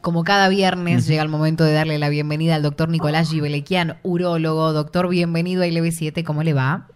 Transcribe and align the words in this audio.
Como 0.00 0.24
cada 0.24 0.48
viernes 0.48 1.06
llega 1.06 1.22
el 1.22 1.28
momento 1.28 1.62
de 1.62 1.74
darle 1.74 1.98
la 1.98 2.08
bienvenida 2.08 2.54
al 2.54 2.62
doctor 2.62 2.88
Nicolás 2.88 3.30
Gibelequian, 3.30 3.98
urólogo. 4.02 4.72
Doctor, 4.72 5.10
bienvenido 5.10 5.62
a 5.62 5.66
ILB7, 5.66 6.24
¿cómo 6.24 6.42
le 6.42 6.54
va? 6.54 6.86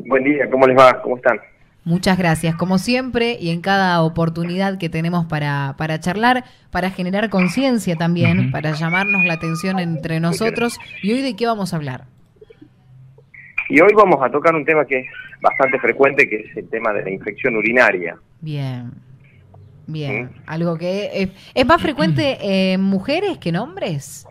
Buen 0.00 0.22
día, 0.22 0.50
¿cómo 0.50 0.66
les 0.66 0.76
va? 0.76 1.00
¿Cómo 1.00 1.16
están? 1.16 1.40
Muchas 1.84 2.18
gracias, 2.18 2.56
como 2.56 2.76
siempre, 2.76 3.38
y 3.40 3.50
en 3.50 3.62
cada 3.62 4.02
oportunidad 4.02 4.76
que 4.76 4.90
tenemos 4.90 5.24
para, 5.24 5.76
para 5.78 5.98
charlar, 5.98 6.44
para 6.70 6.90
generar 6.90 7.30
conciencia 7.30 7.96
también, 7.96 8.50
para 8.50 8.72
llamarnos 8.72 9.24
la 9.24 9.34
atención 9.34 9.78
entre 9.78 10.20
nosotros. 10.20 10.78
¿Y 11.02 11.12
hoy 11.12 11.22
de 11.22 11.36
qué 11.36 11.46
vamos 11.46 11.72
a 11.72 11.76
hablar? 11.76 12.04
Y 13.70 13.80
hoy 13.80 13.94
vamos 13.94 14.18
a 14.22 14.30
tocar 14.30 14.54
un 14.54 14.66
tema 14.66 14.84
que 14.84 15.00
es 15.00 15.06
bastante 15.40 15.78
frecuente, 15.78 16.28
que 16.28 16.36
es 16.36 16.56
el 16.56 16.68
tema 16.68 16.92
de 16.92 17.02
la 17.02 17.10
infección 17.10 17.56
urinaria. 17.56 18.16
Bien. 18.42 18.92
Bien, 19.86 20.30
algo 20.46 20.78
que 20.78 21.30
es, 21.54 21.66
más 21.66 21.82
frecuente 21.82 22.38
en 22.72 22.80
mujeres 22.80 23.38
que 23.38 23.50
en 23.50 23.56
hombres. 23.56 24.26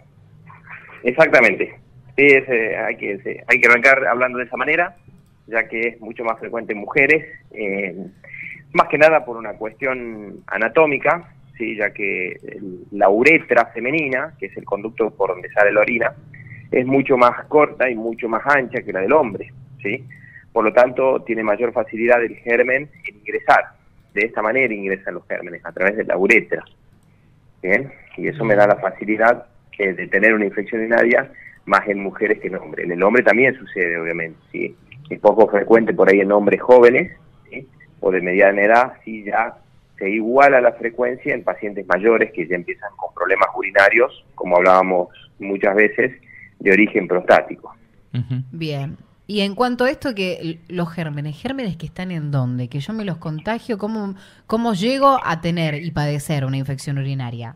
Exactamente. 1.04 1.76
Eh, 2.16 2.78
hay, 2.78 2.96
que, 2.98 3.44
hay 3.48 3.60
que 3.60 3.68
arrancar 3.68 4.06
hablando 4.06 4.38
de 4.38 4.46
esa 4.46 4.58
manera, 4.58 4.96
ya 5.48 5.68
que 5.68 5.82
es 5.82 6.02
mucho 6.02 6.24
más 6.24 6.40
frecuente 6.40 6.74
en 6.74 6.80
mujeres, 6.80 7.26
eh, 7.52 7.96
más 8.74 8.88
que 8.88 8.98
nada 8.98 9.26
por 9.26 9.38
una 9.38 9.54
cuestión 9.54 10.44
anatómica, 10.48 11.34
sí, 11.58 11.76
ya 11.76 11.92
que 11.92 12.38
la 12.92 13.10
uretra 13.10 13.68
femenina, 13.68 14.34
que 14.40 14.48
es 14.48 14.58
el 14.58 14.66
conducto 14.66 15.12
por 15.12 15.30
donde 15.30 15.50
sale 15.52 15.72
la 15.72 15.82
orina, 15.82 16.14
es 16.72 16.86
mucho 16.86 17.18
más 17.18 17.46
corta 17.46 17.90
y 17.90 17.96
mucho 17.96 18.28
más 18.28 18.42
ancha 18.46 18.82
que 18.82 18.94
la 18.94 19.02
del 19.02 19.14
hombre, 19.14 19.52
¿sí? 19.82 20.04
Por 20.52 20.66
lo 20.66 20.74
tanto, 20.74 21.22
tiene 21.24 21.44
mayor 21.44 21.74
facilidad 21.74 22.24
el 22.24 22.36
germen 22.38 22.90
en 23.08 23.16
ingresar 23.18 23.83
de 24.14 24.26
esta 24.26 24.42
manera 24.42 24.74
ingresan 24.74 25.16
los 25.16 25.28
gérmenes, 25.28 25.66
a 25.66 25.72
través 25.72 25.98
de 25.98 26.04
la 26.04 26.18
uretra. 26.18 26.64
¿Bien? 27.62 27.92
Y 28.18 28.28
eso 28.28 28.44
me 28.44 28.56
da 28.56 28.68
la 28.68 28.76
facilidad 28.76 29.46
eh, 29.78 29.94
de 29.94 30.08
tener 30.08 30.34
una 30.34 30.46
infección 30.46 30.82
urinaria 30.82 31.32
más 31.66 31.88
en 31.88 32.00
mujeres 32.00 32.40
que 32.40 32.48
en 32.48 32.56
hombres. 32.56 32.86
En 32.86 32.92
el 32.92 33.04
hombre 33.04 33.24
también 33.24 33.56
sucede, 33.56 33.98
obviamente, 33.98 34.38
¿sí? 34.52 34.76
Es 35.10 35.20
poco 35.20 35.48
frecuente 35.48 35.94
por 35.94 36.10
ahí 36.10 36.20
en 36.20 36.32
hombres 36.32 36.62
jóvenes 36.62 37.12
o 38.04 38.12
de 38.12 38.22
mediana 38.22 38.62
edad, 38.62 38.94
sí 39.06 39.24
ya 39.24 39.56
se 39.98 40.10
iguala 40.10 40.60
la 40.60 40.74
frecuencia 40.74 41.34
en 41.34 41.44
pacientes 41.44 41.88
mayores 41.88 42.34
que 42.34 42.46
ya 42.46 42.56
empiezan 42.56 42.92
con 42.98 43.14
problemas 43.14 43.48
urinarios, 43.56 44.26
como 44.36 44.58
hablábamos 44.58 45.08
muchas 45.40 45.74
veces, 45.76 46.12
de 46.60 46.72
origen 46.72 47.08
prostático. 47.08 47.74
Bien. 48.52 48.98
Y 49.26 49.42
en 49.42 49.56
cuanto 49.56 49.86
a 49.86 49.90
esto 49.90 50.14
que 50.14 50.60
los 50.68 50.94
gérmenes, 50.94 51.42
gérmenes 51.42 51.78
que 51.78 51.86
están 51.86 52.12
en 52.12 52.32
dónde, 52.32 52.68
que 52.68 52.80
yo 52.80 52.94
me 52.94 53.06
los 53.06 53.18
contagio, 53.18 53.78
¿cómo, 53.78 54.16
cómo 54.48 54.74
llego 54.74 55.18
a 55.24 55.40
tener 55.40 55.76
y 55.76 55.92
padecer 55.92 56.44
una 56.44 56.58
infección 56.58 56.98
urinaria? 56.98 57.56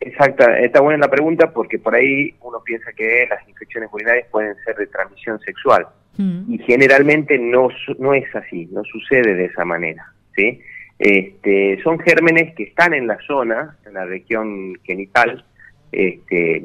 Exacta, 0.00 0.58
está 0.60 0.80
buena 0.80 1.06
la 1.06 1.10
pregunta 1.10 1.52
porque 1.52 1.78
por 1.78 1.94
ahí 1.96 2.32
uno 2.42 2.62
piensa 2.64 2.92
que 2.92 3.26
las 3.28 3.46
infecciones 3.48 3.90
urinarias 3.92 4.28
pueden 4.30 4.54
ser 4.64 4.76
de 4.76 4.86
transmisión 4.86 5.40
sexual 5.40 5.88
mm. 6.16 6.54
y 6.54 6.58
generalmente 6.58 7.36
no, 7.36 7.68
no 7.98 8.14
es 8.14 8.32
así, 8.36 8.68
no 8.70 8.84
sucede 8.84 9.34
de 9.34 9.46
esa 9.46 9.64
manera, 9.64 10.12
¿sí? 10.36 10.60
Este, 11.00 11.80
son 11.82 11.98
gérmenes 11.98 12.54
que 12.54 12.64
están 12.64 12.94
en 12.94 13.08
la 13.08 13.18
zona, 13.26 13.76
en 13.86 13.94
la 13.94 14.04
región 14.04 14.74
genital, 14.84 15.44
este, 15.90 16.62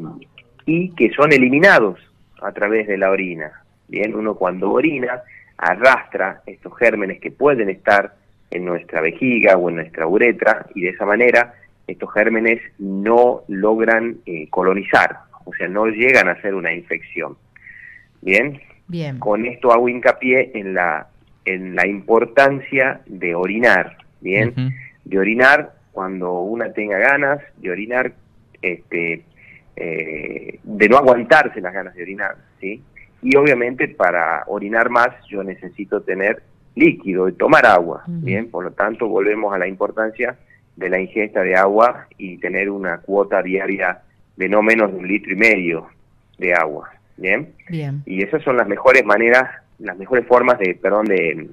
y 0.65 0.89
que 0.95 1.11
son 1.13 1.33
eliminados 1.33 1.99
a 2.41 2.51
través 2.51 2.87
de 2.87 2.97
la 2.97 3.09
orina. 3.09 3.62
Bien, 3.93 4.15
uno 4.15 4.33
cuando 4.33 4.71
orina 4.71 5.21
arrastra 5.55 6.41
estos 6.47 6.75
gérmenes 6.79 7.19
que 7.19 7.29
pueden 7.29 7.69
estar 7.69 8.15
en 8.49 8.65
nuestra 8.65 9.01
vejiga 9.01 9.55
o 9.55 9.69
en 9.69 9.75
nuestra 9.75 10.07
uretra 10.07 10.65
y 10.73 10.81
de 10.81 10.89
esa 10.89 11.05
manera 11.05 11.53
estos 11.85 12.11
gérmenes 12.11 12.59
no 12.79 13.43
logran 13.47 14.17
eh, 14.25 14.49
colonizar, 14.49 15.19
o 15.45 15.53
sea, 15.53 15.67
no 15.67 15.85
llegan 15.85 16.27
a 16.27 16.41
ser 16.41 16.55
una 16.55 16.73
infección. 16.73 17.37
Bien, 18.21 18.59
Bien. 18.87 19.19
con 19.19 19.45
esto 19.45 19.71
hago 19.71 19.87
hincapié 19.87 20.49
en 20.55 20.73
la, 20.73 21.09
en 21.45 21.75
la 21.75 21.85
importancia 21.85 23.01
de 23.05 23.35
orinar, 23.35 23.97
bien, 24.21 24.73
de 25.05 25.19
orinar 25.19 25.75
cuando 25.91 26.39
una 26.39 26.73
tenga 26.73 26.97
ganas, 26.97 27.41
de 27.57 27.69
orinar, 27.69 28.11
este, 28.59 29.23
eh, 29.75 30.59
de 30.63 30.89
no 30.89 30.97
aguantarse 30.97 31.61
las 31.61 31.75
ganas 31.75 31.93
de 31.93 32.01
orinar, 32.01 32.37
¿sí? 32.59 32.81
Y 33.23 33.35
obviamente 33.37 33.87
para 33.87 34.43
orinar 34.47 34.89
más 34.89 35.09
yo 35.29 35.43
necesito 35.43 36.01
tener 36.01 36.43
líquido 36.75 37.29
y 37.29 37.33
tomar 37.33 37.65
agua, 37.65 38.03
¿bien? 38.07 38.49
Por 38.49 38.65
lo 38.65 38.71
tanto, 38.71 39.07
volvemos 39.07 39.53
a 39.53 39.57
la 39.57 39.67
importancia 39.67 40.37
de 40.75 40.89
la 40.89 40.99
ingesta 40.99 41.41
de 41.41 41.55
agua 41.55 42.07
y 42.17 42.37
tener 42.37 42.69
una 42.69 42.97
cuota 42.97 43.41
diaria 43.41 44.01
de 44.35 44.49
no 44.49 44.61
menos 44.61 44.91
de 44.91 44.97
un 44.97 45.07
litro 45.07 45.33
y 45.33 45.35
medio 45.35 45.87
de 46.37 46.53
agua, 46.53 46.91
¿bien? 47.17 47.53
Bien. 47.69 48.01
Y 48.05 48.23
esas 48.23 48.41
son 48.43 48.57
las 48.57 48.67
mejores 48.67 49.05
maneras, 49.05 49.49
las 49.79 49.97
mejores 49.97 50.25
formas 50.25 50.57
de, 50.59 50.73
perdón, 50.75 51.05
de, 51.05 51.47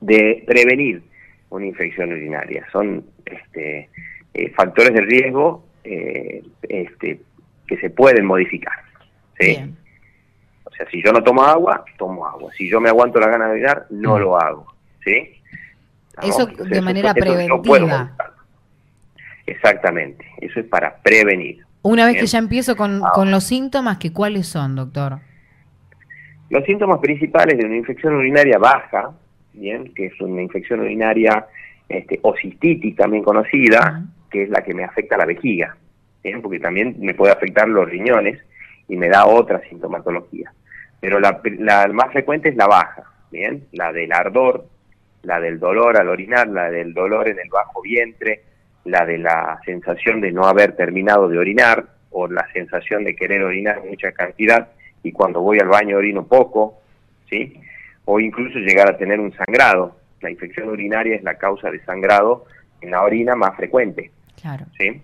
de 0.00 0.44
prevenir 0.46 1.02
una 1.48 1.66
infección 1.66 2.12
urinaria. 2.12 2.66
Son 2.70 3.04
este, 3.24 3.88
eh, 4.34 4.50
factores 4.50 4.92
de 4.92 5.00
riesgo 5.00 5.64
eh, 5.82 6.42
este, 6.68 7.20
que 7.66 7.76
se 7.78 7.90
pueden 7.90 8.26
modificar, 8.26 8.74
¿sí? 9.38 9.58
Si 10.90 11.02
yo 11.02 11.12
no 11.12 11.22
tomo 11.22 11.42
agua, 11.42 11.84
tomo 11.98 12.26
agua. 12.26 12.50
Si 12.56 12.68
yo 12.68 12.80
me 12.80 12.88
aguanto 12.88 13.20
la 13.20 13.28
gana 13.28 13.46
de 13.46 13.52
orinar, 13.52 13.86
no 13.90 14.18
lo 14.18 14.38
hago. 14.38 14.66
¿Sí? 15.04 15.40
Eso 16.22 16.46
de 16.46 16.80
manera 16.80 17.14
preventiva. 17.14 18.12
Exactamente, 19.46 20.24
eso 20.40 20.60
es 20.60 20.66
para 20.66 20.96
prevenir. 20.98 21.64
Una 21.82 22.06
vez 22.06 22.20
que 22.20 22.26
ya 22.26 22.38
empiezo 22.38 22.76
con, 22.76 23.00
con 23.14 23.30
los 23.30 23.44
síntomas, 23.44 23.98
¿que 23.98 24.12
¿cuáles 24.12 24.46
son, 24.46 24.76
doctor? 24.76 25.18
Los 26.50 26.64
síntomas 26.64 26.98
principales 26.98 27.58
de 27.58 27.64
una 27.64 27.76
infección 27.76 28.14
urinaria 28.14 28.58
baja, 28.58 29.12
bien, 29.54 29.92
que 29.94 30.06
es 30.06 30.20
una 30.20 30.42
infección 30.42 30.80
urinaria 30.80 31.46
este, 31.88 32.20
o 32.22 32.34
cistitis 32.36 32.96
también 32.96 33.24
conocida, 33.24 34.04
que 34.30 34.44
es 34.44 34.50
la 34.50 34.62
que 34.62 34.74
me 34.74 34.84
afecta 34.84 35.16
la 35.16 35.26
vejiga, 35.26 35.76
bien, 36.22 36.42
porque 36.42 36.60
también 36.60 36.96
me 37.00 37.14
puede 37.14 37.32
afectar 37.32 37.66
los 37.66 37.88
riñones 37.88 38.38
y 38.88 38.96
me 38.96 39.08
da 39.08 39.26
otra 39.26 39.60
sintomatología 39.68 40.52
pero 41.00 41.18
la, 41.18 41.40
más 41.92 42.12
frecuente 42.12 42.50
es 42.50 42.56
la 42.56 42.66
baja, 42.66 43.04
¿bien? 43.30 43.66
La 43.72 43.92
del 43.92 44.12
ardor, 44.12 44.66
la 45.22 45.40
del 45.40 45.58
dolor 45.58 45.96
al 45.96 46.08
orinar, 46.08 46.46
la 46.48 46.70
del 46.70 46.92
dolor 46.92 47.28
en 47.28 47.38
el 47.38 47.48
bajo 47.48 47.80
vientre, 47.80 48.42
la 48.84 49.06
de 49.06 49.18
la 49.18 49.58
sensación 49.64 50.20
de 50.20 50.32
no 50.32 50.44
haber 50.44 50.76
terminado 50.76 51.28
de 51.28 51.38
orinar 51.38 51.86
o 52.10 52.28
la 52.28 52.46
sensación 52.52 53.04
de 53.04 53.16
querer 53.16 53.42
orinar 53.42 53.82
mucha 53.84 54.12
cantidad 54.12 54.68
y 55.02 55.12
cuando 55.12 55.40
voy 55.40 55.58
al 55.58 55.68
baño 55.68 55.96
orino 55.96 56.26
poco, 56.26 56.80
¿sí? 57.28 57.54
O 58.04 58.20
incluso 58.20 58.58
llegar 58.58 58.88
a 58.88 58.96
tener 58.96 59.20
un 59.20 59.32
sangrado. 59.32 59.96
La 60.20 60.30
infección 60.30 60.68
urinaria 60.68 61.16
es 61.16 61.22
la 61.22 61.36
causa 61.36 61.70
de 61.70 61.82
sangrado 61.84 62.44
en 62.82 62.90
la 62.90 63.02
orina 63.02 63.34
más 63.34 63.56
frecuente. 63.56 64.10
Claro. 64.40 64.66
¿Sí? 64.78 65.00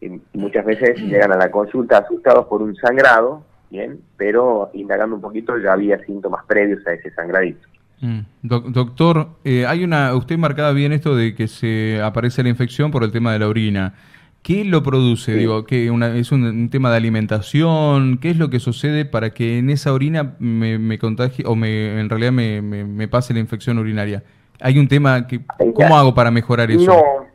Y 0.00 0.20
muchas 0.38 0.64
veces 0.64 0.98
llegan 1.00 1.32
a 1.32 1.36
la 1.36 1.50
consulta 1.50 1.98
asustados 1.98 2.46
por 2.46 2.62
un 2.62 2.74
sangrado 2.76 3.44
bien, 3.72 4.00
pero 4.16 4.70
indagando 4.74 5.16
un 5.16 5.22
poquito 5.22 5.58
ya 5.58 5.72
había 5.72 5.98
síntomas 6.04 6.44
previos 6.46 6.86
a 6.86 6.92
ese 6.92 7.10
sangradito. 7.10 7.66
Mm. 8.00 8.20
doctor, 8.42 9.28
eh, 9.44 9.64
hay 9.64 9.84
una, 9.84 10.14
usted 10.16 10.36
marcaba 10.36 10.72
bien 10.72 10.92
esto 10.92 11.14
de 11.14 11.36
que 11.36 11.46
se 11.46 12.00
aparece 12.02 12.42
la 12.42 12.48
infección 12.48 12.90
por 12.90 13.04
el 13.04 13.12
tema 13.12 13.32
de 13.32 13.38
la 13.38 13.48
orina. 13.48 13.94
¿Qué 14.42 14.64
lo 14.64 14.82
produce? 14.82 15.34
Digo, 15.34 15.64
que 15.64 15.86
es 16.18 16.32
un, 16.32 16.68
tema 16.68 16.90
de 16.90 16.96
alimentación. 16.96 18.18
¿Qué 18.18 18.30
es 18.30 18.36
lo 18.38 18.50
que 18.50 18.58
sucede 18.58 19.04
para 19.04 19.30
que 19.30 19.58
en 19.58 19.70
esa 19.70 19.92
orina 19.92 20.34
me, 20.40 20.78
me 20.80 20.98
contagie 20.98 21.44
o 21.46 21.54
me, 21.54 22.00
en 22.00 22.10
realidad 22.10 22.32
me, 22.32 22.60
me, 22.60 23.06
pase 23.06 23.32
la 23.32 23.38
infección 23.38 23.78
urinaria? 23.78 24.24
¿Hay 24.60 24.80
un 24.80 24.88
tema 24.88 25.28
que 25.28 25.42
cómo 25.74 25.96
hago 25.96 26.12
para 26.12 26.32
mejorar 26.32 26.72
eso? 26.72 26.86
No, 26.86 27.31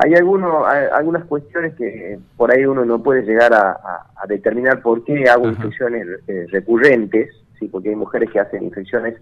hay, 0.00 0.14
algunos, 0.14 0.64
algunas 0.92 1.24
cuestiones 1.24 1.74
que 1.74 2.18
por 2.36 2.52
ahí 2.52 2.64
uno 2.64 2.84
no 2.84 3.02
puede 3.02 3.22
llegar 3.22 3.52
a, 3.52 3.76
determinar 4.28 4.82
por 4.82 5.04
qué 5.04 5.24
hago 5.28 5.48
infecciones 5.48 6.06
eh, 6.26 6.46
recurrentes, 6.50 7.30
sí, 7.58 7.68
porque 7.68 7.88
hay 7.88 7.96
mujeres 7.96 8.30
que 8.30 8.40
hacen 8.40 8.62
infecciones 8.62 9.14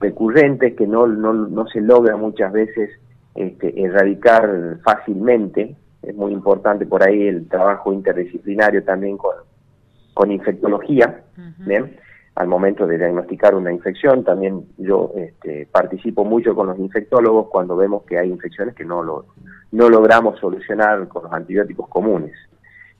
recurrentes 0.00 0.74
que 0.74 0.86
no, 0.86 1.06
no, 1.06 1.32
no 1.32 1.66
se 1.68 1.80
logra 1.80 2.16
muchas 2.16 2.52
veces 2.52 2.90
este, 3.34 3.82
erradicar 3.82 4.78
fácilmente. 4.84 5.76
Es 6.02 6.14
muy 6.14 6.32
importante 6.32 6.84
por 6.84 7.02
ahí 7.02 7.26
el 7.26 7.48
trabajo 7.48 7.92
interdisciplinario 7.92 8.84
también 8.84 9.16
con, 9.16 9.34
con 10.12 10.30
infectología. 10.30 11.22
¿bien? 11.58 11.96
al 12.36 12.48
momento 12.48 12.86
de 12.86 12.98
diagnosticar 12.98 13.54
una 13.54 13.72
infección. 13.72 14.24
También 14.24 14.66
yo 14.78 15.12
este, 15.16 15.68
participo 15.70 16.24
mucho 16.24 16.54
con 16.54 16.66
los 16.66 16.78
infectólogos 16.78 17.48
cuando 17.48 17.76
vemos 17.76 18.02
que 18.04 18.18
hay 18.18 18.28
infecciones 18.28 18.74
que 18.74 18.84
no, 18.84 19.02
lo, 19.02 19.26
no 19.74 19.88
logramos 19.88 20.38
solucionar 20.38 21.06
con 21.08 21.24
los 21.24 21.32
antibióticos 21.32 21.88
comunes. 21.88 22.32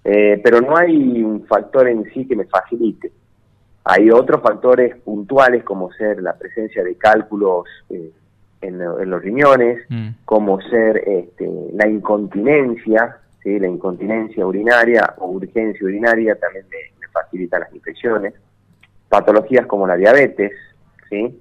Eh, 0.03 0.41
pero 0.43 0.61
no 0.61 0.76
hay 0.76 1.23
un 1.23 1.47
factor 1.47 1.88
en 1.88 2.05
sí 2.12 2.26
que 2.26 2.37
me 2.37 2.44
facilite. 2.44 3.12
Hay 3.85 4.11
otros 4.11 4.43
factores 4.43 4.97
puntuales 4.97 5.62
como 5.62 5.93
ser 5.93 6.21
la 6.21 6.37
presencia 6.37 6.82
de 6.82 6.97
cálculos 6.97 7.67
eh, 7.91 8.11
en, 8.61 8.79
los 8.79 9.23
riñones, 9.23 9.85
mm. 9.88 10.09
como 10.25 10.61
ser 10.62 10.97
este, 11.06 11.49
la 11.75 11.87
incontinencia, 11.88 13.19
¿sí? 13.43 13.59
la 13.59 13.69
incontinencia 13.69 14.44
urinaria 14.44 15.15
o 15.19 15.29
urgencia 15.29 15.85
urinaria 15.85 16.35
también 16.37 16.67
me, 16.70 17.06
facilita 17.12 17.61
las 17.61 17.73
infecciones, 17.73 18.35
patologías 19.09 19.67
como 19.67 19.87
la 19.87 19.94
diabetes, 19.94 20.50
¿sí? 21.09 21.41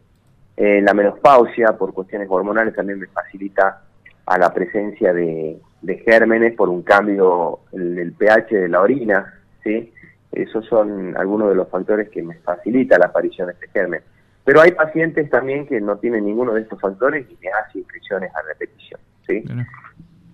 Eh, 0.55 0.81
la 0.83 0.93
menopausia 0.93 1.75
por 1.75 1.95
cuestiones 1.95 2.27
hormonales 2.29 2.75
también 2.75 2.99
me 2.99 3.07
facilita 3.07 3.81
a 4.25 4.37
la 4.37 4.53
presencia 4.53 5.13
de, 5.13 5.59
gérmenes 6.05 6.55
por 6.55 6.69
un 6.69 6.81
cambio 6.81 7.59
en 7.71 7.97
el 7.99 8.13
pH 8.13 8.55
de 8.55 8.69
la 8.69 8.81
orina, 8.81 9.33
¿sí? 9.63 9.91
Esos 10.31 10.65
son 10.65 11.15
algunos 11.17 11.49
de 11.49 11.55
los 11.55 11.69
factores 11.69 12.09
que 12.09 12.23
me 12.23 12.35
facilita 12.35 12.97
la 12.97 13.07
aparición 13.07 13.47
de 13.47 13.53
este 13.53 13.67
germen. 13.69 14.01
Pero 14.45 14.61
hay 14.61 14.71
pacientes 14.71 15.29
también 15.29 15.67
que 15.67 15.79
no 15.79 15.97
tienen 15.97 16.25
ninguno 16.25 16.53
de 16.53 16.61
estos 16.61 16.79
factores 16.79 17.27
y 17.29 17.37
me 17.41 17.49
hacen 17.49 17.81
infecciones 17.81 18.31
a 18.35 18.41
repetición, 18.47 18.99
¿sí? 19.27 19.43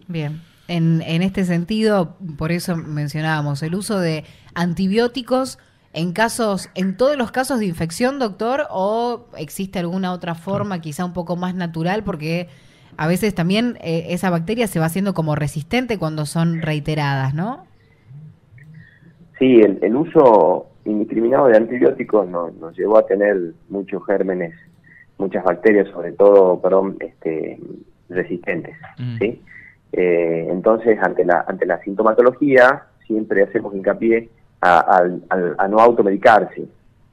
Bien. 0.08 0.42
En, 0.68 1.02
en 1.02 1.24
este 1.24 1.44
sentido, 1.44 2.16
por 2.38 2.52
eso 2.52 2.78
mencionábamos 2.78 3.62
el 3.64 3.76
uso 3.76 4.00
de 4.00 4.24
antibióticos 4.54 5.60
en 5.94 6.14
casos, 6.14 6.70
en 6.76 6.96
todos 6.96 7.18
los 7.18 7.32
casos 7.32 7.60
de 7.60 7.66
infección, 7.66 8.20
doctor, 8.20 8.68
o 8.70 9.28
existe 9.38 9.80
alguna 9.80 10.14
otra 10.14 10.36
forma, 10.36 10.82
quizá 10.82 11.04
un 11.06 11.14
poco 11.14 11.36
más 11.36 11.56
natural, 11.56 12.04
porque 12.04 12.48
a 13.00 13.07
veces 13.07 13.34
también 13.34 13.78
eh, 13.80 14.07
esa 14.10 14.30
bacteria 14.30 14.68
se 14.68 14.78
va 14.78 14.88
haciendo 14.88 15.13
como 15.13 15.34
resistente 15.34 15.98
cuando 15.98 16.25
son 16.25 16.62
reiteradas, 16.62 17.34
¿no? 17.34 17.66
Sí, 19.40 19.62
el, 19.62 19.96
uso 19.96 20.68
indiscriminado 20.84 21.48
de 21.48 21.56
antibióticos 21.56 22.28
nos 22.28 22.78
llevó 22.78 22.98
a 22.98 23.06
tener 23.06 23.54
muchos 23.69 24.06
gérmenes, 24.06 24.54
muchas 25.18 25.46
bacterias, 25.46 25.88
sobre 25.94 26.12
todo, 26.12 26.60
perdón, 26.60 26.98
este, 27.00 27.57
resistentes, 28.10 28.75
mm. 28.98 29.18
¿sí? 29.18 29.42
Eh, 29.94 30.48
entonces, 30.50 31.00
ante 31.02 31.24
la, 31.24 31.45
ante 31.48 31.66
la 31.66 31.81
sintomatología, 31.81 32.84
siempre 33.07 33.44
hacemos 33.44 33.74
hincapié 33.75 34.28
a, 34.60 35.06
no 35.69 35.80
automedicarse, 35.80 36.68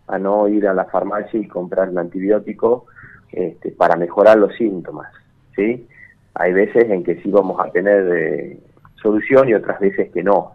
a 0.09 0.19
no 0.19 0.49
ir 0.49 0.67
a 0.67 0.75
la 0.75 0.87
farmacia 0.87 1.39
y 1.39 1.47
comprar 1.47 1.91
un 1.91 1.99
antibiótico 1.99 2.87
este, 3.31 3.71
para 3.71 3.95
mejorar 3.95 4.37
los 4.37 4.53
síntomas. 4.57 5.13
¿Sí? 5.57 5.89
Hay 6.35 6.53
veces 6.53 6.91
en 6.91 7.03
que 7.03 7.17
sí 7.23 7.31
vamos 7.31 7.59
a 7.61 7.71
tener 7.71 8.07
eh, 8.15 8.59
solución 9.03 9.49
y 9.49 9.55
otras 9.55 9.81
veces 9.81 10.11
que 10.13 10.23
no. 10.23 10.53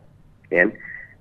¿bien? 0.50 0.74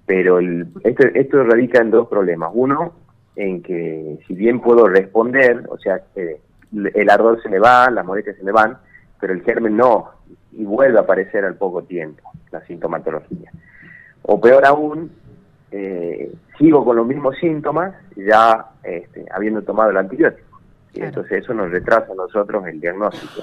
Pero 0.06 0.40
esto, 0.84 1.44
radica 1.44 1.80
en 1.80 1.90
dos 1.90 2.08
problemas. 2.08 2.50
Uno, 2.52 2.92
en 3.36 3.62
que 3.62 4.18
si 4.26 4.34
bien 4.34 4.60
puedo 4.60 4.88
responder, 4.88 5.64
o 5.68 5.78
sea, 5.78 6.02
el 6.14 7.10
ardor 7.10 7.42
se 7.42 7.48
me 7.48 7.58
va, 7.58 7.90
las 7.90 8.04
molestias 8.04 8.36
se 8.36 8.44
me 8.44 8.52
van, 8.52 8.76
pero 9.20 9.32
el 9.32 9.42
germen 9.42 9.76
no, 9.76 10.10
y 10.52 10.64
vuelve 10.64 10.98
a 10.98 11.02
aparecer 11.02 11.44
al 11.44 11.54
poco 11.54 11.82
tiempo, 11.82 12.28
la 12.50 12.60
sintomatología. 12.66 13.50
O 14.22 14.40
peor 14.40 14.66
aún, 14.66 15.12
eh, 15.70 16.32
sigo 16.58 16.84
con 16.84 16.96
los 16.96 17.06
mismos 17.06 17.36
síntomas 17.38 17.94
ya 18.16 18.66
este, 18.82 19.24
habiendo 19.32 19.62
tomado 19.62 19.90
el 19.90 19.96
antibiótico. 19.96 20.49
Y 20.94 21.02
entonces 21.02 21.44
eso 21.44 21.54
nos 21.54 21.70
retrasa 21.70 22.12
a 22.12 22.16
nosotros 22.16 22.66
el 22.66 22.80
diagnóstico. 22.80 23.42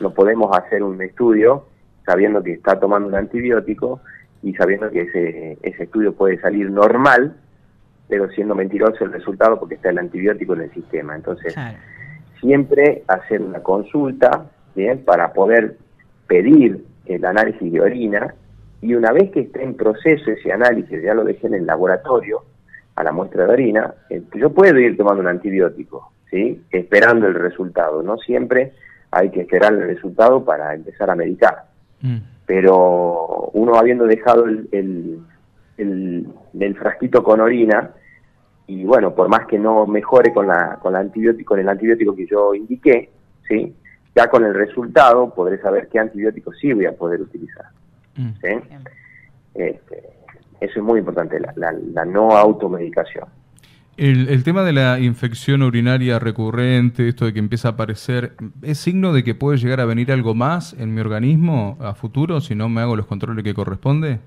No 0.00 0.10
podemos 0.10 0.56
hacer 0.56 0.82
un 0.82 1.00
estudio 1.00 1.66
sabiendo 2.04 2.42
que 2.42 2.52
está 2.52 2.78
tomando 2.78 3.08
un 3.08 3.14
antibiótico 3.14 4.00
y 4.42 4.54
sabiendo 4.54 4.90
que 4.90 5.02
ese, 5.02 5.58
ese 5.62 5.84
estudio 5.84 6.12
puede 6.14 6.40
salir 6.40 6.70
normal, 6.70 7.36
pero 8.08 8.28
siendo 8.30 8.54
mentiroso 8.54 9.04
el 9.04 9.12
resultado 9.12 9.58
porque 9.60 9.76
está 9.76 9.90
el 9.90 9.98
antibiótico 9.98 10.54
en 10.54 10.62
el 10.62 10.72
sistema. 10.72 11.14
Entonces, 11.14 11.54
siempre 12.40 13.04
hacer 13.06 13.42
una 13.42 13.60
consulta 13.62 14.46
¿bien? 14.74 15.04
para 15.04 15.32
poder 15.32 15.76
pedir 16.26 16.84
el 17.06 17.24
análisis 17.24 17.72
de 17.72 17.80
orina 17.80 18.34
y 18.80 18.94
una 18.94 19.12
vez 19.12 19.30
que 19.30 19.40
esté 19.40 19.62
en 19.62 19.74
proceso 19.74 20.30
ese 20.30 20.52
análisis, 20.52 21.02
ya 21.02 21.14
lo 21.14 21.24
dejé 21.24 21.48
en 21.48 21.54
el 21.54 21.66
laboratorio, 21.66 22.42
a 22.94 23.02
la 23.02 23.12
muestra 23.12 23.46
de 23.46 23.52
orina, 23.52 23.94
eh, 24.10 24.22
yo 24.34 24.50
puedo 24.50 24.78
ir 24.78 24.96
tomando 24.96 25.20
un 25.20 25.28
antibiótico, 25.28 26.12
¿sí? 26.30 26.62
Esperando 26.70 27.26
el 27.26 27.34
resultado. 27.34 28.02
No 28.02 28.18
siempre 28.18 28.72
hay 29.10 29.30
que 29.30 29.42
esperar 29.42 29.72
el 29.72 29.82
resultado 29.82 30.44
para 30.44 30.74
empezar 30.74 31.10
a 31.10 31.14
medicar. 31.14 31.64
Mm. 32.00 32.18
Pero 32.46 33.50
uno 33.52 33.74
habiendo 33.74 34.06
dejado 34.06 34.46
el, 34.46 34.68
el, 34.72 36.26
el, 36.58 36.76
frasquito 36.76 37.22
con 37.22 37.40
orina, 37.40 37.90
y 38.66 38.84
bueno, 38.84 39.14
por 39.14 39.28
más 39.28 39.46
que 39.46 39.58
no 39.58 39.86
mejore 39.86 40.32
con, 40.32 40.46
la, 40.46 40.78
con, 40.80 40.92
la 40.92 41.00
antibiótico, 41.00 41.54
con 41.54 41.60
el 41.60 41.68
antibiótico 41.68 42.14
que 42.14 42.26
yo 42.26 42.54
indiqué, 42.54 43.10
¿sí? 43.46 43.74
ya 44.14 44.28
con 44.28 44.44
el 44.44 44.54
resultado 44.54 45.32
podré 45.34 45.58
saber 45.58 45.88
qué 45.88 45.98
antibiótico 45.98 46.52
sí 46.52 46.72
voy 46.72 46.86
a 46.86 46.92
poder 46.92 47.20
utilizar. 47.20 47.66
Mm. 48.16 48.30
Este, 49.54 50.02
eso 50.60 50.80
es 50.80 50.82
muy 50.82 50.98
importante, 50.98 51.38
la, 51.40 52.04
no 52.04 52.36
automedicación. 52.36 53.26
El, 53.98 54.44
tema 54.44 54.62
de 54.62 54.72
la 54.72 55.00
infección 55.00 55.60
urinaria 55.60 56.20
recurrente, 56.20 57.08
esto 57.08 57.24
de 57.24 57.32
que 57.32 57.40
empieza 57.40 57.66
a 57.66 57.70
aparecer, 57.72 58.34
¿es 58.62 58.78
signo 58.78 59.12
de 59.12 59.24
que 59.24 59.34
puede 59.34 59.58
llegar 59.58 59.80
a 59.80 59.86
venir 59.86 60.12
algo 60.12 60.36
más 60.36 60.72
en 60.78 60.94
mi 60.94 61.00
organismo 61.00 61.76
a 61.80 61.94
futuro 61.94 62.40
si 62.40 62.54
no 62.54 62.68
me 62.68 62.80
hago 62.80 62.94
los 62.94 63.06
controles 63.06 63.42
que 63.42 63.54
corresponde? 63.54 64.20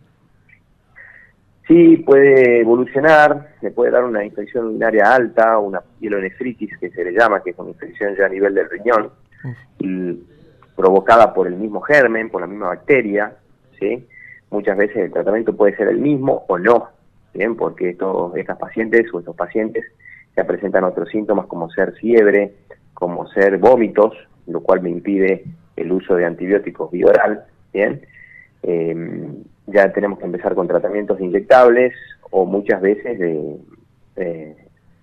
Sí, 1.69 2.03
puede 2.05 2.59
evolucionar, 2.59 3.55
se 3.61 3.71
puede 3.71 3.91
dar 3.91 4.03
una 4.03 4.25
infección 4.25 4.65
urinaria 4.65 5.15
alta, 5.15 5.57
una 5.57 5.79
pielonefritis 6.01 6.77
que 6.77 6.89
se 6.89 7.05
le 7.05 7.13
llama, 7.13 7.41
que 7.41 7.51
es 7.51 7.57
una 7.57 7.69
infección 7.69 8.13
ya 8.17 8.25
a 8.25 8.29
nivel 8.29 8.53
del 8.53 8.67
riñón, 8.69 9.09
provocada 10.75 11.33
por 11.33 11.47
el 11.47 11.55
mismo 11.55 11.79
germen, 11.79 12.29
por 12.29 12.41
la 12.41 12.47
misma 12.47 12.67
bacteria, 12.67 13.37
Muchas 14.51 14.77
veces 14.77 14.97
el 14.97 15.11
tratamiento 15.11 15.55
puede 15.55 15.75
ser 15.75 15.87
el 15.87 15.97
mismo 15.97 16.43
o 16.47 16.59
no, 16.59 16.89
¿bien? 17.33 17.55
Porque 17.55 17.89
estos, 17.89 18.35
estas 18.35 18.57
pacientes 18.57 19.13
o 19.13 19.19
estos 19.19 19.35
pacientes 19.35 19.85
ya 20.35 20.45
presentan 20.45 20.83
otros 20.83 21.09
síntomas 21.09 21.45
como 21.47 21.69
ser 21.69 21.93
fiebre, 21.93 22.53
como 22.93 23.27
ser 23.27 23.57
vómitos, 23.57 24.15
lo 24.47 24.61
cual 24.61 24.81
me 24.81 24.89
impide 24.89 25.43
el 25.75 25.91
uso 25.91 26.15
de 26.15 26.25
antibióticos 26.25 26.91
bioral, 26.91 27.45
¿bien? 27.73 28.01
Em, 28.63 29.43
ya 29.67 29.91
tenemos 29.91 30.19
que 30.19 30.25
empezar 30.25 30.53
con 30.55 30.67
tratamientos 30.67 31.19
inyectables 31.19 31.93
o 32.29 32.45
muchas 32.45 32.81
veces 32.81 33.19
de, 33.19 33.57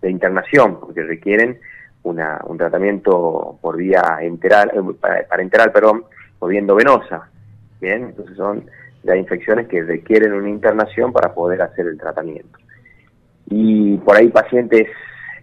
internación, 0.03 0.81
porque 0.81 1.03
requieren 1.03 1.59
una, 2.03 2.41
un 2.47 2.57
tratamiento 2.57 3.59
por 3.61 3.77
vía 3.77 4.19
enteral, 4.21 4.71
eh, 4.75 4.95
para, 4.99 5.27
para 5.27 5.43
enteral, 5.43 5.71
perdón, 5.73 6.05
por 6.39 6.51
vía 6.51 6.61
endovenosa, 6.61 7.29
Bien, 7.81 8.05
entonces 8.05 8.37
son 8.37 8.65
ya 9.03 9.17
infecciones 9.17 9.69
que 9.69 9.83
requieren 9.83 10.33
una 10.33 10.49
internación 10.49 11.13
para 11.13 11.35
poder 11.35 11.63
hacer 11.63 11.87
el 11.87 11.99
tratamiento. 11.99 12.59
Y 13.51 13.97
por 13.99 14.17
ahí 14.17 14.29
pacientes 14.29 14.89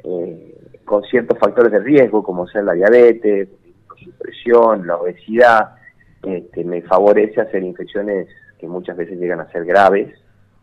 eh, 0.04 0.56
con 0.84 1.04
ciertos 1.04 1.40
factores 1.40 1.72
de 1.72 1.80
riesgo, 1.80 2.24
como 2.24 2.48
ser 2.48 2.64
la 2.64 2.74
diabetes, 2.74 3.50
la 3.90 3.96
supresión, 4.04 4.86
la 4.86 4.98
obesidad, 4.98 5.76
este, 6.24 6.64
me 6.64 6.82
favorece 6.84 7.42
hacer 7.42 7.64
infecciones 7.64 8.28
que 8.60 8.68
muchas 8.68 8.98
veces 8.98 9.20
llegan 9.20 9.40
a 9.40 9.52
ser 9.52 9.66
graves, 9.66 10.14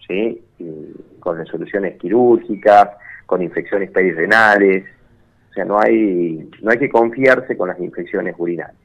¿sí? 0.07 0.43
con 1.21 1.39
resoluciones 1.39 1.99
quirúrgicas, 1.99 2.91
con 3.27 3.43
infecciones 3.43 3.91
perirrenales. 3.91 4.85
O 5.51 5.53
sea, 5.55 5.65
no 5.65 5.79
hay, 5.79 6.49
no 6.63 6.71
hay 6.71 6.79
que 6.79 6.89
confiarse 6.89 7.57
con 7.57 7.69
las 7.69 7.79
infecciones 7.79 8.35
urinarias. 8.39 8.82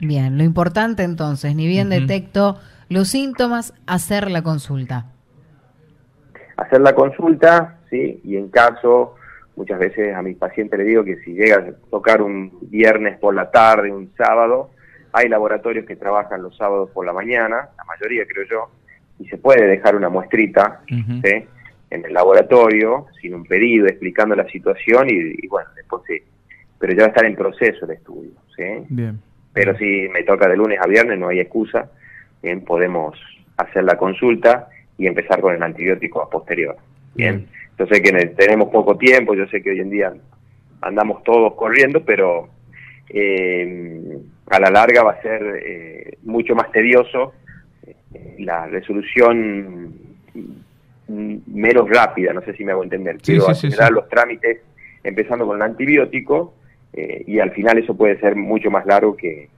Bien, 0.00 0.38
lo 0.38 0.44
importante 0.44 1.02
entonces, 1.02 1.54
ni 1.54 1.66
bien 1.66 1.88
detecto 1.88 2.56
los 2.88 3.08
síntomas, 3.08 3.74
hacer 3.86 4.30
la 4.30 4.42
consulta. 4.42 5.06
Hacer 6.56 6.80
la 6.80 6.94
consulta, 6.94 7.78
sí, 7.90 8.20
y 8.24 8.36
en 8.36 8.48
caso, 8.48 9.16
muchas 9.56 9.78
veces 9.78 10.14
a 10.14 10.22
mis 10.22 10.36
pacientes 10.36 10.78
le 10.78 10.84
digo 10.84 11.04
que 11.04 11.16
si 11.18 11.32
llega 11.32 11.56
a 11.56 11.90
tocar 11.90 12.22
un 12.22 12.58
viernes 12.62 13.18
por 13.18 13.34
la 13.34 13.50
tarde, 13.50 13.92
un 13.92 14.10
sábado, 14.16 14.70
hay 15.12 15.28
laboratorios 15.28 15.84
que 15.86 15.96
trabajan 15.96 16.42
los 16.42 16.56
sábados 16.56 16.90
por 16.90 17.04
la 17.04 17.12
mañana, 17.12 17.68
la 17.76 17.84
mayoría 17.84 18.24
creo 18.26 18.46
yo, 18.48 18.70
y 19.18 19.28
se 19.28 19.36
puede 19.36 19.66
dejar 19.66 19.96
una 19.96 20.08
muestrita 20.08 20.82
en 20.88 22.04
el 22.04 22.12
laboratorio, 22.12 23.06
sin 23.20 23.34
un 23.34 23.44
pedido, 23.44 23.86
explicando 23.86 24.34
la 24.36 24.46
situación 24.48 25.08
y, 25.10 25.46
bueno, 25.48 25.70
después 25.74 26.02
sí, 26.06 26.22
pero 26.78 26.92
ya 26.92 27.00
va 27.00 27.06
a 27.06 27.08
estar 27.08 27.24
en 27.24 27.34
proceso 27.34 27.84
el 27.84 27.92
estudio. 27.92 28.30
¿sí? 28.56 28.64
Bien. 28.88 29.20
Pero 29.52 29.76
si 29.76 30.08
me 30.12 30.22
toca 30.22 30.48
de 30.48 30.56
lunes 30.56 30.78
a 30.80 30.86
viernes, 30.86 31.18
no 31.18 31.28
hay 31.28 31.40
excusa, 31.40 31.90
bien, 32.42 32.64
podemos 32.64 33.18
hacer 33.56 33.84
la 33.84 33.96
consulta 33.96 34.68
y 34.96 35.06
empezar 35.06 35.40
con 35.40 35.54
el 35.54 35.62
antibiótico 35.62 36.22
a 36.22 36.30
posterior. 36.30 36.76
Bien, 37.14 37.46
yo 37.78 37.86
sé 37.86 38.02
que 38.02 38.12
tenemos 38.36 38.68
poco 38.68 38.96
tiempo, 38.96 39.34
yo 39.34 39.46
sé 39.46 39.62
que 39.62 39.70
hoy 39.70 39.80
en 39.80 39.90
día 39.90 40.12
andamos 40.80 41.22
todos 41.24 41.54
corriendo, 41.54 42.04
pero 42.04 42.48
eh, 43.08 44.18
a 44.50 44.60
la 44.60 44.70
larga 44.70 45.02
va 45.02 45.12
a 45.12 45.22
ser 45.22 45.62
eh, 45.64 46.18
mucho 46.22 46.54
más 46.54 46.70
tedioso 46.70 47.32
eh, 47.86 48.36
la 48.38 48.66
resolución 48.66 49.94
menos 51.08 51.88
rápida, 51.88 52.32
no 52.32 52.42
sé 52.42 52.52
si 52.54 52.64
me 52.64 52.72
hago 52.72 52.84
entender. 52.84 53.16
Quiero 53.18 53.48
acelerar 53.48 53.90
los 53.92 54.08
trámites 54.08 54.60
empezando 55.02 55.46
con 55.46 55.56
el 55.56 55.62
antibiótico 55.62 56.54
Eh, 56.98 57.22
y 57.28 57.38
al 57.38 57.52
final 57.52 57.78
eso 57.78 57.96
puede 57.96 58.18
ser 58.18 58.34
mucho 58.34 58.72
más 58.72 58.84
largo 58.84 59.16
que, 59.16 59.48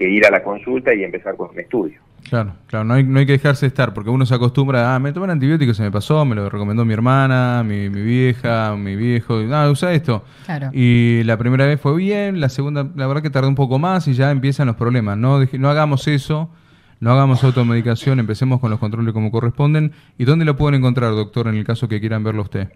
ir 0.00 0.26
a 0.26 0.30
la 0.30 0.42
consulta 0.42 0.92
y 0.94 1.04
empezar 1.04 1.36
con 1.36 1.50
un 1.50 1.60
estudio. 1.60 2.00
Claro, 2.28 2.52
claro, 2.66 2.84
no 2.84 2.94
hay, 2.94 3.04
no 3.04 3.20
hay 3.20 3.26
que 3.26 3.32
dejarse 3.32 3.66
estar, 3.66 3.94
porque 3.94 4.10
uno 4.10 4.26
se 4.26 4.34
acostumbra, 4.34 4.94
ah, 4.94 4.98
me 4.98 5.12
toman 5.12 5.30
antibióticos, 5.30 5.76
se 5.76 5.82
me 5.84 5.90
pasó, 5.90 6.24
me 6.24 6.34
lo 6.34 6.50
recomendó 6.50 6.84
mi 6.84 6.92
hermana, 6.92 7.62
mi, 7.64 7.88
vieja, 7.88 8.76
mi 8.76 8.96
viejo, 8.96 9.40
ah, 9.52 9.70
usa 9.70 9.92
esto. 9.92 10.24
Claro. 10.44 10.70
Y 10.72 11.22
la 11.24 11.36
primera 11.36 11.66
vez 11.66 11.80
fue 11.80 11.96
bien, 11.96 12.40
la 12.40 12.48
segunda, 12.48 12.88
la 12.96 13.06
verdad 13.06 13.22
que 13.22 13.30
tardó 13.30 13.48
un 13.48 13.54
poco 13.54 13.78
más 13.78 14.08
y 14.08 14.14
ya 14.14 14.30
empiezan 14.32 14.66
los 14.66 14.76
problemas. 14.76 15.16
No, 15.16 15.40
no 15.52 15.70
hagamos 15.70 16.06
eso, 16.08 16.50
no 17.00 17.12
hagamos 17.12 17.42
automedicación, 17.44 18.18
empecemos 18.18 18.60
con 18.60 18.70
los 18.70 18.80
controles 18.80 19.14
como 19.14 19.30
corresponden. 19.30 19.92
¿Y 20.18 20.24
dónde 20.24 20.44
lo 20.44 20.56
pueden 20.56 20.80
encontrar, 20.80 21.12
doctor, 21.12 21.46
en 21.46 21.54
el 21.54 21.64
caso 21.64 21.88
que 21.88 22.00
quieran 22.00 22.24
verlo 22.24 22.42
usted? 22.42 22.68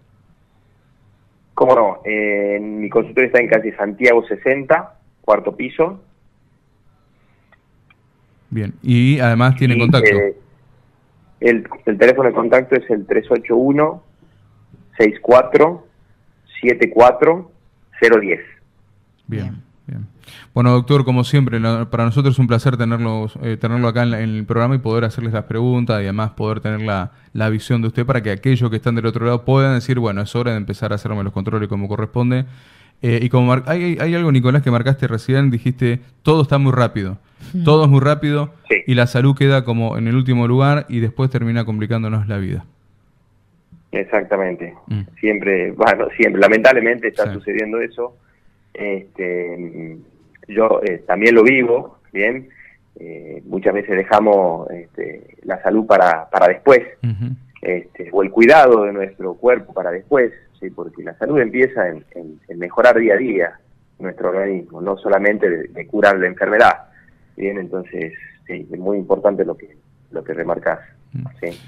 Cómo 1.63 1.77
no, 1.77 2.01
eh, 2.05 2.59
mi 2.61 2.91
consultorio 2.91 3.29
está 3.29 3.39
en 3.39 3.47
calle 3.47 3.73
Santiago 3.77 4.27
60, 4.27 4.99
cuarto 5.21 5.55
piso. 5.55 6.03
Bien, 8.51 8.75
y 8.83 9.21
además 9.21 9.55
tiene 9.55 9.79
contacto. 9.79 10.11
Eh, 10.11 10.37
el, 11.39 11.65
teléfono 11.97 12.31
de 12.31 12.35
contacto 12.35 12.75
es 12.75 12.91
el 12.91 13.07
381 13.07 14.03
64 14.99 15.87
74 16.61 17.53
010. 18.01 18.41
Bien, 19.29 19.63
bien. 19.93 20.07
Bueno, 20.55 20.71
doctor, 20.73 21.05
como 21.05 21.25
siempre, 21.25 21.61
para 21.61 22.05
nosotros 22.05 22.35
es 22.35 22.39
un 22.39 22.47
placer 22.47 22.77
tenerlo, 22.77 23.29
eh, 23.43 23.57
tenerlo 23.57 23.89
acá 23.89 24.03
en, 24.03 24.15
el 24.15 24.45
programa 24.45 24.75
y 24.75 24.79
poder 24.79 25.05
hacerles 25.05 25.33
las 25.33 25.45
preguntas 25.45 26.01
y 26.01 26.05
además 26.05 26.31
poder 26.31 26.61
tener 26.61 26.81
la, 26.81 27.11
visión 27.51 27.83
de 27.83 27.89
usted 27.89 28.07
para 28.07 28.23
que 28.23 28.31
aquellos 28.31 28.71
que 28.71 28.77
están 28.77 28.95
del 28.95 29.07
otro 29.07 29.25
lado 29.25 29.45
puedan 29.45 29.75
decir, 29.75 29.99
bueno, 29.99 30.23
es 30.23 30.35
hora 30.35 30.53
de 30.53 30.57
empezar 30.57 30.93
a 30.93 30.97
hacerme 30.97 31.23
los 31.23 31.33
controles 31.33 31.69
como 31.69 31.89
corresponde. 31.89 32.45
Eh, 33.03 33.19
y 33.23 33.29
como 33.29 33.53
hay, 33.67 33.99
hay, 34.01 34.15
algo, 34.15 34.31
Nicolás, 34.31 34.63
que 34.63 34.71
marcaste 34.71 35.09
recién, 35.09 35.51
dijiste, 35.51 36.01
todo 36.23 36.43
está 36.43 36.59
muy 36.59 36.73
rápido. 36.73 37.19
Todo 37.65 37.85
es 37.85 37.91
muy 37.91 38.01
rápido 38.01 38.55
y 38.87 38.95
la 38.95 39.07
salud 39.07 39.37
queda 39.37 39.65
como 39.65 39.99
en 39.99 40.07
el 40.07 40.15
último 40.15 40.47
lugar 40.47 40.87
y 40.89 41.01
después 41.01 41.29
termina 41.29 41.65
complicándonos 41.65 42.29
la 42.29 42.39
vida. 42.39 42.65
Exactamente. 43.91 44.75
Hmm. 44.87 45.03
Siempre, 45.21 45.73
bueno, 45.73 46.09
siempre, 46.17 46.41
lamentablemente 46.41 47.09
está 47.09 47.33
sucediendo 47.33 47.81
eso. 47.81 48.17
Este, 48.75 49.99
yo 50.49 50.81
eh, 50.83 51.03
también 51.07 51.35
lo 51.35 51.43
vivo, 51.43 51.99
¿bien? 52.13 52.49
Eh, 52.97 53.43
muchas 53.47 53.75
veces 53.75 53.97
dejamos 53.97 54.71
este, 54.71 55.39
la 55.45 55.63
salud 55.63 55.87
para, 55.87 56.29
para 56.31 56.49
después, 56.49 56.81
este, 57.63 58.11
o 58.13 58.23
el 58.23 58.31
cuidado 58.31 58.85
de 58.85 58.93
nuestro 58.93 59.35
cuerpo 59.35 59.73
para 59.73 59.91
después, 59.91 60.33
¿sí? 60.61 60.71
porque 60.71 61.03
la 61.03 61.15
salud 61.15 61.41
empieza 61.41 61.89
en, 61.89 62.05
mejorar 62.57 62.99
día 62.99 63.15
a 63.15 63.17
día 63.17 63.59
nuestro 63.99 64.31
organismo, 64.31 64.81
no 64.81 64.97
solamente 64.99 65.49
de, 65.69 65.87
curar 65.87 66.19
la 66.19 66.27
enfermedad. 66.27 66.89
Bien, 67.37 67.57
entonces 67.59 68.13
sí, 68.47 68.69
es 68.71 68.79
muy 68.79 68.99
importante 68.99 69.45
lo 69.45 69.57
que 69.57 69.77
lo 70.11 70.23
que 70.23 70.35
remarcas. 70.35 70.81
¿sí? 71.41 71.59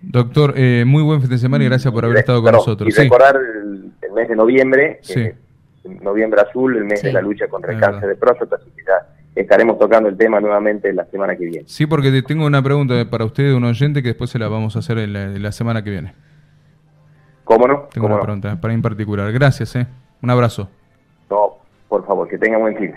Doctor, 0.00 0.54
eh, 0.56 0.84
muy 0.86 1.02
buen 1.02 1.20
fin 1.20 1.28
de 1.28 1.38
semana 1.38 1.64
y 1.64 1.68
gracias 1.68 1.92
por 1.92 2.04
haber 2.04 2.18
estado 2.18 2.42
con 2.42 2.52
nosotros. 2.52 2.88
Y 2.88 3.02
recordar 3.02 3.36
el, 3.36 3.92
mes 4.14 4.28
de 4.28 4.36
noviembre, 4.36 4.98
sí 5.02 5.32
noviembre 5.88 6.40
azul, 6.40 6.76
el 6.76 6.84
mes 6.84 7.02
de 7.02 7.12
la 7.12 7.20
lucha 7.20 7.48
contra 7.48 7.72
el 7.72 7.80
cáncer 7.80 8.08
de 8.08 8.16
próstata, 8.16 8.56
así 8.56 8.70
que 8.76 8.82
ya 8.84 9.06
estaremos 9.34 9.78
tocando 9.78 10.08
el 10.08 10.16
tema 10.16 10.40
nuevamente 10.40 10.92
la 10.92 11.04
semana 11.06 11.36
que 11.36 11.44
viene. 11.44 11.68
Sí, 11.68 11.86
porque 11.86 12.22
tengo 12.22 12.46
una 12.46 12.62
pregunta 12.62 12.94
para 13.10 13.24
usted, 13.24 13.52
un 13.52 13.64
oyente, 13.64 14.02
que 14.02 14.08
después 14.08 14.30
se 14.30 14.38
la 14.38 14.48
vamos 14.48 14.76
a 14.76 14.80
hacer 14.80 14.98
en 14.98 15.42
la, 15.42 15.52
semana 15.52 15.82
que 15.84 15.90
viene. 15.90 16.14
¿Cómo 17.44 17.68
no? 17.68 17.88
Tengo 17.92 18.06
una 18.06 18.20
pregunta 18.20 18.60
para 18.60 18.74
en 18.74 18.82
particular. 18.82 19.30
Gracias, 19.32 19.76
¿eh? 19.76 19.86
Un 20.22 20.30
abrazo. 20.30 20.68
No, 21.30 21.58
por 21.88 22.04
favor, 22.06 22.28
que 22.28 22.38
tenga 22.38 22.58
buen 22.58 22.76
fin. 22.76 22.94